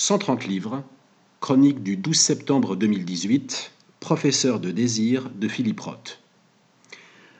[0.00, 0.84] 130 livres,
[1.40, 6.20] chronique du 12 septembre 2018, professeur de désir de Philippe Roth.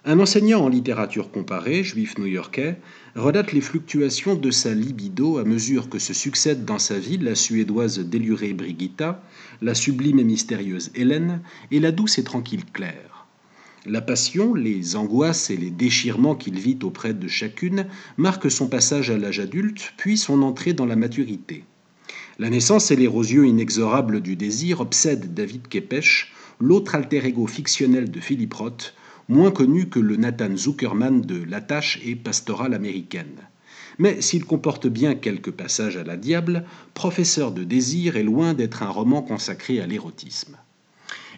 [0.04, 2.80] Un enseignant en littérature comparée, juif new-yorkais,
[3.14, 7.36] relate les fluctuations de sa libido à mesure que se succèdent dans sa vie la
[7.36, 9.22] suédoise délurée Brigitta,
[9.62, 13.28] la sublime et mystérieuse Hélène et la douce et tranquille Claire.
[13.86, 17.86] La passion, les angoisses et les déchirements qu'il vit auprès de chacune
[18.16, 21.62] marquent son passage à l'âge adulte, puis son entrée dans la maturité.
[22.40, 28.20] La naissance et l'érosion inexorable du désir obsèdent David Kepech, l'autre alter ego fictionnel de
[28.20, 28.94] Philip Roth,
[29.28, 33.48] moins connu que le Nathan Zuckerman de l'attache et pastorale américaine.
[33.98, 38.84] Mais s'il comporte bien quelques passages à la diable, Professeur de désir est loin d'être
[38.84, 40.58] un roman consacré à l'érotisme.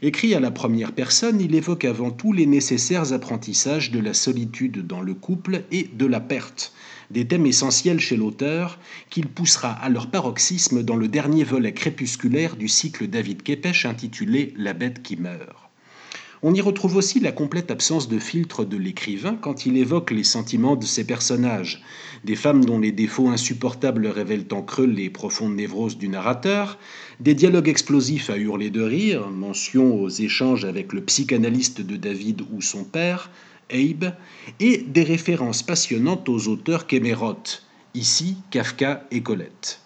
[0.03, 4.87] Écrit à la première personne, il évoque avant tout les nécessaires apprentissages de la solitude
[4.87, 6.73] dans le couple et de la perte,
[7.11, 8.79] des thèmes essentiels chez l'auteur
[9.11, 14.55] qu'il poussera à leur paroxysme dans le dernier volet crépusculaire du cycle David Kepech intitulé
[14.57, 15.70] La bête qui meurt.
[16.43, 20.25] On y retrouve aussi la complète absence de filtre de l'écrivain quand il évoque les
[20.25, 21.83] sentiments de ses personnages,
[22.25, 26.79] des femmes dont les défauts insupportables révèlent en creux les profondes névroses du narrateur,
[27.21, 32.41] des dialogues explosifs à hurler de rire, mention aux échanges avec le psychanalyste de David
[32.55, 33.31] ou son père,
[33.71, 34.15] Abe,
[34.61, 37.61] et des références passionnantes aux auteurs qu'Emerot,
[37.93, 39.81] ici Kafka et Colette.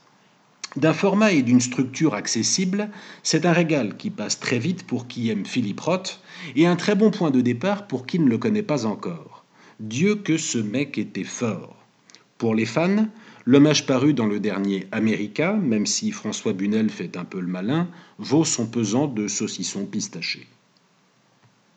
[0.77, 2.91] D'un format et d'une structure accessible,
[3.22, 6.20] c'est un régal qui passe très vite pour qui aime Philippe Roth
[6.56, 9.44] et un très bon point de départ pour qui ne le connaît pas encore.
[9.78, 11.77] Dieu que ce mec était fort.
[12.39, 13.06] Pour les fans,
[13.44, 17.88] l'hommage paru dans le dernier America, même si François Bunel fait un peu le malin,
[18.19, 20.48] vaut son pesant de saucisson pistaché.